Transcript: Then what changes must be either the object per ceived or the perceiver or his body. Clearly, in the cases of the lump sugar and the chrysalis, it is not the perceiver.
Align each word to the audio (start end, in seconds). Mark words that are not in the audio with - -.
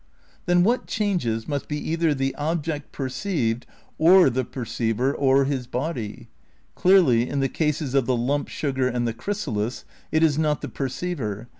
Then 0.47 0.63
what 0.63 0.87
changes 0.87 1.47
must 1.47 1.67
be 1.67 1.77
either 1.91 2.15
the 2.15 2.33
object 2.33 2.91
per 2.91 3.07
ceived 3.07 3.65
or 3.99 4.31
the 4.31 4.43
perceiver 4.43 5.13
or 5.13 5.45
his 5.45 5.67
body. 5.67 6.27
Clearly, 6.73 7.29
in 7.29 7.39
the 7.39 7.47
cases 7.47 7.93
of 7.93 8.07
the 8.07 8.17
lump 8.17 8.47
sugar 8.47 8.87
and 8.87 9.07
the 9.07 9.13
chrysalis, 9.13 9.85
it 10.11 10.23
is 10.23 10.39
not 10.39 10.61
the 10.61 10.69
perceiver. 10.69 11.49